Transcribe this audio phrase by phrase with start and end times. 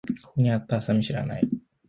[0.23, 1.47] ここにあったハサミ知らない？